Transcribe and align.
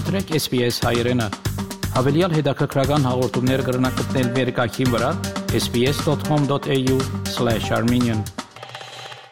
Մտրեք 0.00 0.30
SPS 0.32 0.80
հայերեն։ 0.80 1.20
Հավելյալ 1.92 2.32
հետաքրքրական 2.32 3.02
հաղորդումներ 3.04 3.60
կգրնակցնել 3.66 4.28
վերկայքին 4.36 4.92
վրա 4.94 5.10
sps.com.au/armenian 5.58 8.22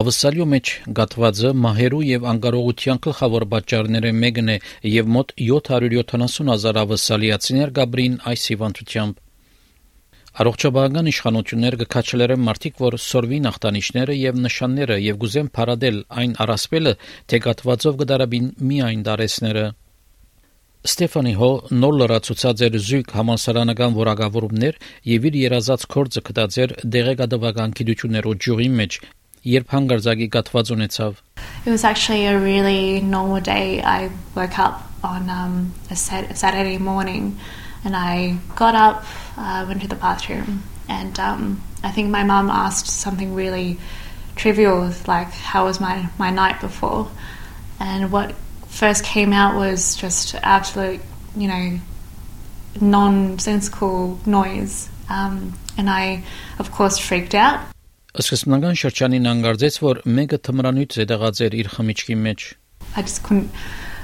Ավսալյո 0.04 0.46
մեջ 0.52 0.72
գատվածը 0.98 1.52
մահերու 1.62 2.02
եւ 2.08 2.26
անկարողության 2.34 3.00
գլխավոր 3.08 3.46
պատճառները 3.54 4.12
մեկն 4.18 4.52
է 4.58 4.60
եւ 4.98 5.10
մոտ 5.16 5.34
770.000 5.46 6.82
ավսալիացիներ 6.84 7.74
գաբրին 7.80 8.20
այս 8.34 8.46
հիվանդությամբ 8.52 9.24
Առողջապահական 10.44 11.10
իշխանությունները 11.16 11.82
կքաչելեր 11.86 12.36
են 12.36 12.46
մարդիկ, 12.52 12.78
որ 12.84 13.00
սորվի 13.08 13.40
նախտանիշները 13.48 14.20
եւ 14.20 14.44
նշանները 14.44 14.96
եւ 15.08 15.24
գուզեն 15.24 15.48
փարադել 15.56 15.96
այն 16.22 16.32
առասպելը, 16.44 16.92
թե 17.32 17.36
գատվածով 17.48 17.94
կդարաբին 18.04 18.46
միայն 18.68 19.00
դարեսները։ 19.08 19.66
Ստեֆանի 20.86 21.32
Հո 21.34 21.48
նոր 21.74 21.94
լրացուցած 22.00 22.60
էր 22.68 22.76
զույգ 22.86 23.08
համալսարանական 23.18 23.94
որակավորումներ 23.96 24.76
եւ 25.10 25.24
իր 25.30 25.38
երազած 25.40 25.86
կորձը 25.94 26.22
կդածեր 26.28 26.74
դեղեկատվական 26.94 27.74
գիտություններով 27.80 28.36
ջուրի 28.46 28.68
մեջ 28.78 28.98
երբ 29.54 29.74
հանգարձակի 29.74 30.28
կատված 30.36 30.70
ունեցավ 30.76 31.18
It 31.66 31.70
was 31.74 31.84
actually 31.84 32.26
a 32.26 32.38
really 32.38 33.00
normal 33.00 33.40
day. 33.40 33.82
I 33.82 34.10
woke 34.36 34.58
up 34.58 34.86
on 35.02 35.28
um, 35.28 35.74
a 35.90 35.96
Saturday 35.96 36.78
morning 36.78 37.36
and 37.84 37.96
I 37.96 38.38
got 38.54 38.74
up, 38.74 39.04
uh, 39.36 39.64
went 39.66 39.82
to 39.82 39.88
the 39.88 39.96
bathroom, 39.96 40.62
and 40.88 41.18
um, 41.18 41.60
I 41.82 41.90
think 41.90 42.10
my 42.10 42.22
mum 42.22 42.50
asked 42.50 42.86
something 42.86 43.34
really 43.34 43.78
trivial, 44.36 44.92
like, 45.06 45.30
How 45.30 45.64
was 45.66 45.80
my, 45.80 46.08
my 46.18 46.30
night 46.30 46.60
before? 46.60 47.08
And 47.80 48.10
what 48.10 48.34
first 48.77 49.03
came 49.03 49.33
out 49.33 49.55
was 49.55 49.95
just 49.95 50.35
absolute, 50.35 51.01
you 51.35 51.47
know, 51.47 51.79
nonsensical 52.81 54.19
noise. 54.25 54.89
Um, 55.09 55.53
and 55.77 55.89
I, 55.89 56.23
of 56.59 56.71
course, 56.71 56.97
freaked 56.97 57.35
out. 57.35 57.59
Սկզբնական 58.13 58.75
շրջանին 58.77 59.25
անգարձեց, 59.25 59.77
որ 59.81 59.99
մեկը 60.05 60.37
թմրանյութ 60.45 60.95
զետեղած 60.99 61.39
էր 61.47 61.55
իր 61.63 61.69
խմիչքի 61.73 62.17
մեջ։ 62.25 62.43
I 62.95 63.01
just 63.01 63.23
couldn't 63.23 63.49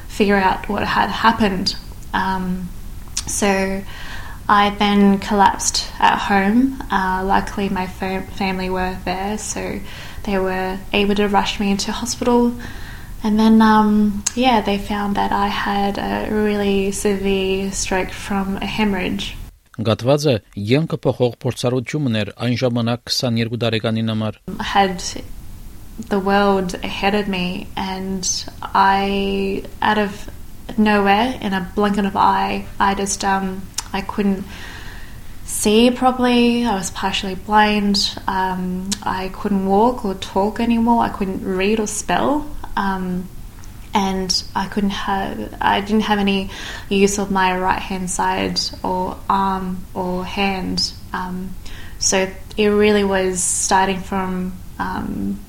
figure 0.08 0.36
out 0.36 0.68
what 0.68 0.84
had 0.84 1.10
happened. 1.10 1.76
Um, 2.12 2.70
so 3.28 3.84
I 4.50 4.72
then 4.72 5.20
collapsed 5.20 5.86
at 6.00 6.18
home. 6.18 6.82
Uh, 6.90 7.22
luckily, 7.24 7.70
my 7.70 7.86
fam- 7.86 8.26
family 8.26 8.70
were 8.72 8.98
there, 9.06 9.38
so 9.38 9.80
they 10.24 10.40
were 10.40 10.80
able 10.92 11.14
to 11.14 11.28
rush 11.28 11.60
me 11.60 11.70
into 11.70 11.92
hospital. 11.92 12.54
And 13.24 13.38
then, 13.38 13.62
um, 13.62 14.24
yeah, 14.36 14.62
they 14.62 14.78
found 14.78 15.16
that 15.18 15.32
I 15.32 15.48
had 15.48 15.98
a 15.98 16.32
really 16.32 16.92
severe 16.92 17.72
stroke 17.72 18.12
from 18.12 18.58
a 18.58 18.66
hemorrhage. 18.66 19.36
Գատվածը 19.80 20.34
յենքը 20.70 20.98
փոխող 21.04 21.36
փորձառությունն 21.44 22.16
էր 22.22 22.32
այն 22.46 22.56
ժամանակ 22.62 23.12
22 23.16 23.60
տարեկանին 23.64 24.12
համար։ 24.12 24.40
I 24.60 24.64
had 24.64 25.04
the 26.10 26.20
world 26.20 26.76
ahead 26.84 27.16
of 27.16 27.28
me, 27.28 27.68
and 27.78 28.28
I, 28.62 29.64
out 29.82 29.98
of 29.98 30.30
nowhere, 30.78 31.38
in 31.42 31.54
a 31.54 31.72
blink 31.76 31.98
of 31.98 32.06
an 32.06 32.12
eye, 32.16 32.66
I 32.80 32.94
just 32.96 33.24
um, 33.24 33.62
I 33.94 34.02
couldn't 34.02 34.44
see 35.46 35.92
properly. 35.92 36.66
I 36.66 36.76
was 36.76 36.92
partially 36.92 37.36
blind. 37.36 38.20
Um, 38.28 38.90
I 39.04 39.30
couldn't 39.30 39.66
walk 39.66 40.06
or 40.06 40.16
talk 40.16 40.60
anymore. 40.60 41.04
I 41.04 41.10
couldn't 41.10 41.44
read 41.44 41.80
or 41.80 41.88
spell. 41.88 42.46
Um, 42.77 43.29
and 43.95 44.43
I 44.57 44.67
couldn't 44.67 44.91
have 44.91 45.57
I 45.61 45.81
didn't 45.81 46.03
have 46.03 46.19
any 46.19 46.51
use 46.89 47.19
of 47.19 47.31
my 47.31 47.57
right 47.57 47.79
hand 47.79 48.11
side 48.11 48.61
or 48.83 49.17
arm 49.31 49.85
or 49.95 50.25
hand. 50.25 50.93
Um, 51.13 51.55
so 52.01 52.29
it 52.57 52.67
really 52.67 53.05
was 53.05 53.43
starting 53.43 54.01
from 54.01 54.55
um, 54.79 55.41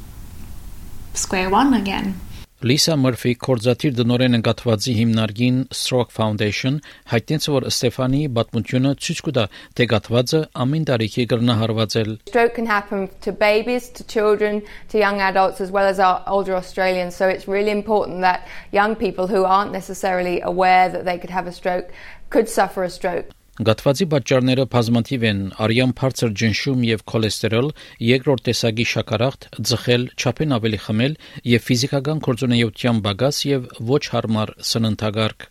square 1.15 1.49
one 1.49 1.73
again. 1.73 2.19
Լիսա 2.63 2.95
Մորֆի 2.95 3.31
կորզաթիր 3.43 3.95
դնորեն 3.97 4.37
ընկատվածի 4.37 4.93
հիմնարկին 4.95 5.57
Stroke 5.75 6.13
Foundation 6.15 6.77
հայտնեց 7.11 7.47
որ 7.51 7.67
Ստեֆանիի 7.67 8.29
պատմությունը 8.37 8.93
ցույց 9.07 9.19
կտա 9.27 9.43
թե 9.75 9.87
գատվածը 9.91 10.41
ամեն 10.63 10.87
տարիքի 10.89 11.27
կրնահարվածել 11.33 12.15
Stroke 12.31 12.55
can 12.55 12.71
happen 12.71 13.09
to 13.27 13.35
babies 13.43 13.91
to 13.99 14.07
children 14.07 14.63
to 14.87 15.03
young 15.03 15.19
adults 15.19 15.59
as 15.59 15.69
well 15.69 15.83
as 15.83 15.99
our 15.99 16.23
older 16.27 16.55
Australians. 16.55 17.19
So 17.19 17.27
it's 17.27 17.45
really 17.45 17.75
important 17.75 18.21
that 18.21 18.47
young 18.71 18.95
people 18.95 19.27
who 19.27 19.43
aren't 19.43 19.73
necessarily 19.73 20.39
aware 20.39 20.87
that 20.87 21.03
they 21.03 21.17
could 21.17 21.35
have 21.35 21.47
a 21.47 21.51
stroke 21.51 21.91
could 22.29 22.47
suffer 22.47 22.87
a 22.87 22.89
stroke 22.89 23.35
Գատվածի 23.55 24.05
պատճառները 24.11 24.63
բազմաթիվ 24.67 25.21
են՝ 25.29 25.37
արյան 25.63 25.91
բարձր 25.95 26.31
ջնշում 26.41 26.81
եւ 26.89 27.03
քոլեստերոլ, 27.07 27.69
երկրորդ 28.03 28.43
տեսակի 28.49 28.85
շաքարախտ, 28.91 29.47
ձխել, 29.71 30.03
չափեն 30.19 30.55
ավելի 30.59 30.79
խմել 30.85 31.17
եւ 31.55 31.65
ֆիզիկական 31.71 32.23
կորձունեության 32.27 33.03
բագաս 33.05 33.43
եւ 33.47 33.69
ոչ 33.95 34.03
հարմար 34.11 34.51
սննդագարկ։ 34.75 35.47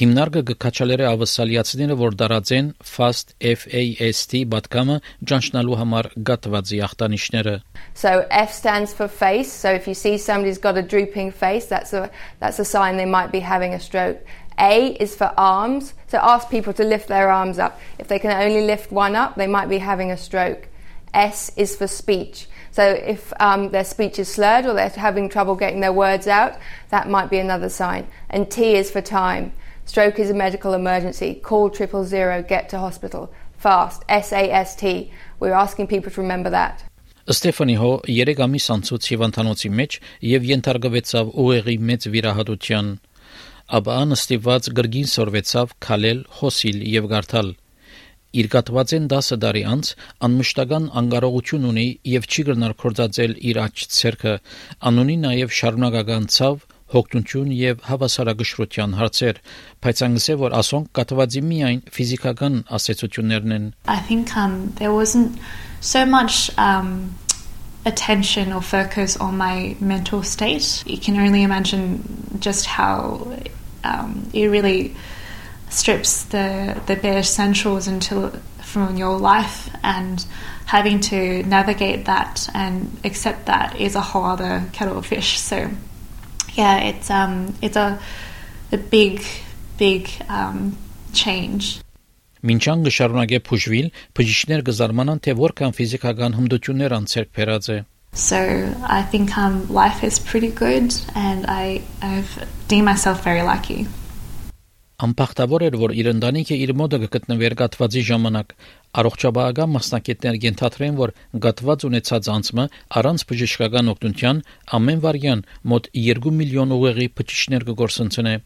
Հիմնարկը 0.00 0.42
գկաչալերը 0.48 1.06
ավսալիացիները, 1.08 1.94
որ 1.98 2.14
դարած 2.20 2.52
են 2.56 2.68
FAST 2.90 3.32
FAST 3.42 4.36
պատկամը 4.52 4.98
ճանչնալու 5.32 5.78
համար 5.80 6.08
գատվածի 6.28 6.78
ախտանիշները։ 6.86 7.54
So 7.94 8.12
F 8.30 8.52
stands 8.52 8.94
for 8.94 9.08
face. 9.08 9.50
So 9.50 9.72
if 9.72 9.88
you 9.88 9.94
see 9.94 10.16
somebody's 10.16 10.58
got 10.58 10.78
a 10.78 10.82
drooping 10.82 11.32
face, 11.32 11.66
that's 11.66 11.92
a 11.92 12.08
that's 12.38 12.60
a 12.60 12.64
sign 12.64 12.98
they 12.98 13.08
might 13.08 13.32
be 13.32 13.40
having 13.40 13.74
a 13.74 13.80
stroke. 13.80 14.22
A 14.59 14.93
is 14.99 15.15
for 15.15 15.33
arms. 15.37 15.93
So 16.07 16.17
ask 16.17 16.49
people 16.49 16.73
to 16.73 16.83
lift 16.83 17.07
their 17.07 17.29
arms 17.29 17.59
up. 17.59 17.79
If 17.99 18.07
they 18.07 18.19
can 18.19 18.31
only 18.31 18.65
lift 18.65 18.91
one 18.91 19.15
up, 19.15 19.35
they 19.35 19.47
might 19.47 19.67
be 19.67 19.79
having 19.79 20.11
a 20.11 20.17
stroke. 20.17 20.67
S 21.13 21.51
is 21.55 21.75
for 21.75 21.87
speech. 21.87 22.47
So 22.71 22.83
if 22.83 23.31
um, 23.39 23.69
their 23.71 23.85
speech 23.85 24.19
is 24.19 24.27
slurred 24.27 24.65
or 24.65 24.73
they're 24.73 24.89
having 24.89 25.29
trouble 25.29 25.55
getting 25.55 25.79
their 25.79 25.93
words 25.93 26.27
out, 26.27 26.57
that 26.89 27.09
might 27.09 27.29
be 27.29 27.39
another 27.39 27.69
sign. 27.69 28.07
And 28.29 28.51
T 28.51 28.75
is 28.75 28.91
for 28.91 29.01
time. 29.01 29.53
Stroke 29.85 30.19
is 30.19 30.29
a 30.29 30.33
medical 30.33 30.73
emergency. 30.73 31.35
Call 31.35 31.69
triple 31.69 32.03
zero. 32.03 32.43
Get 32.43 32.69
to 32.69 32.79
hospital. 32.79 33.31
Fast. 33.57 34.03
S 34.09 34.33
A 34.33 34.51
S 34.51 34.75
T. 34.75 35.11
We're 35.39 35.53
asking 35.53 35.87
people 35.87 36.11
to 36.11 36.21
remember 36.21 36.49
that. 36.49 36.83
Ստեֆանի 37.25 37.75
հո 37.81 37.91
3 38.05 38.33
ամիս 38.45 38.65
անցուց 38.73 39.05
հիվանդանոցի 39.09 39.69
մեջ 39.77 39.95
եւ 40.29 40.43
ենթարկվեցավ 40.45 41.31
ուղեղի 41.41 41.77
մեծ 41.89 42.05
վիրահատության 42.13 42.91
ապա 43.78 43.96
անստիված 44.04 44.68
գրգին 44.78 45.10
սորվեցավ 45.14 45.74
քալել, 45.86 46.22
խոսիլ 46.40 46.78
եւ 46.90 47.10
գարթալ։ 47.12 47.52
Իր 48.40 48.46
գտվածեն 48.50 49.06
10 49.10 49.38
տարի 49.42 49.62
անց 49.66 49.88
անմշտական 50.26 50.84
անկարողություն 51.00 51.64
ունի 51.70 51.86
եւ 52.10 52.28
չի 52.30 52.44
գնար 52.50 52.74
կորցածել 52.82 53.32
իր 53.50 53.62
աճ 53.64 53.86
ցերկը, 53.96 54.34
անունի 54.90 55.16
նաեւ 55.24 55.56
շարունակական 55.60 56.28
ցավ, 56.36 56.60
հոգնություն 56.94 57.50
եւ 57.54 57.82
հավասարակշռության 57.86 58.94
հարցեր, 58.98 59.40
բայց 59.84 60.02
անգսե 60.06 60.36
որ 60.42 60.54
ասոնք 60.60 60.92
կատվածի 60.98 61.42
միայն 61.50 61.82
ֆիզիկական 61.96 62.60
ասացություններն 62.78 63.56
են։ 63.56 63.66
I 63.86 63.98
think 64.10 64.34
um 64.36 64.56
there 64.82 64.94
wasn't 64.94 65.38
so 65.80 66.04
much 66.06 66.50
um 66.58 67.14
attention 67.84 68.52
or 68.52 68.62
focus 68.62 69.16
on 69.16 69.38
my 69.38 69.76
mental 69.80 70.22
state. 70.22 70.84
You 70.86 70.98
can 70.98 71.16
only 71.16 71.42
imagine 71.42 72.02
just 72.40 72.66
how 72.66 73.26
um, 73.84 74.28
it 74.32 74.46
really 74.46 74.94
strips 75.70 76.24
the 76.24 76.80
the 76.86 76.96
bare 76.96 77.18
essentials 77.18 77.86
into 77.86 78.30
from 78.62 78.96
your 78.96 79.18
life 79.18 79.70
and 79.82 80.24
having 80.66 81.00
to 81.00 81.42
navigate 81.44 82.04
that 82.04 82.48
and 82.54 82.98
accept 83.04 83.46
that 83.46 83.80
is 83.80 83.94
a 83.94 84.00
whole 84.00 84.24
other 84.24 84.64
kettle 84.72 84.98
of 84.98 85.06
fish. 85.06 85.38
So 85.38 85.70
yeah 86.54 86.78
it's 86.78 87.10
um 87.10 87.54
it's 87.62 87.76
a 87.76 87.98
a 88.72 88.76
big 88.78 89.22
big 89.78 90.10
um 90.28 90.76
change. 91.12 91.80
Մինչան 92.40 92.84
գշարունակե 92.86 93.38
փուժվիլ, 93.44 93.88
բժիշկներ 94.16 94.62
կզարմանան, 94.64 95.18
թե 95.26 95.32
որքան 95.36 95.74
ֆիզիկական 95.76 96.36
հմտություններ 96.38 96.94
անցերք 96.96 97.34
փերած 97.36 97.66
է։ 97.74 97.76
So 98.12 98.74
I 98.82 99.02
think 99.02 99.38
um, 99.38 99.68
life 99.68 100.02
is 100.02 100.18
pretty 100.18 100.50
good 100.50 100.92
and 101.14 101.46
I 101.46 101.82
I've 102.02 102.48
deemed 102.68 102.86
myself 102.86 103.24
very 103.24 103.42
lucky. 103.42 103.86
Անպախտավոր 105.00 105.62
էր, 105.64 105.74
որ 105.80 105.92
իր 105.96 106.08
ընտանիքը 106.10 106.56
իր 106.60 106.72
մոդը 106.76 106.98
կգտնվեր 107.06 107.54
գատվածի 107.56 108.02
ժամանակ։ 108.10 108.50
Առողջապահական 109.00 109.72
մասնակիցներ 109.76 110.36
ենթադրեն, 110.44 110.98
որ 110.98 111.12
գատված 111.46 111.86
ունեցած 111.88 112.28
անձը 112.34 112.66
առանց 113.00 113.24
բժշկական 113.30 113.90
օգնության 113.94 114.44
ամեն 114.76 115.02
վարյան 115.06 115.44
մոտ 115.72 115.90
2 116.04 116.34
միլիոն 116.42 116.76
ուղեղի 116.76 117.08
բջիջներ 117.16 117.66
կգործընծնե։ 117.70 118.36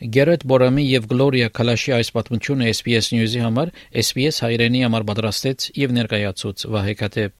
Գերետ 0.00 0.46
Բորամի 0.48 0.84
եւ 0.90 1.08
Գլորիա 1.08 1.48
Քալաշի 1.56 1.92
այս 1.96 2.12
պատմությունը 2.16 2.70
SPS 2.76 3.12
News-ի 3.16 3.44
համար 3.44 3.72
SPS 4.04 4.44
հայրենի 4.44 4.86
համար 4.86 5.08
պատրաստեց 5.12 5.68
եւ 5.84 6.00
ներկայացուց 6.00 6.68
Վահե 6.72 6.96
Կատեփ։ 7.00 7.39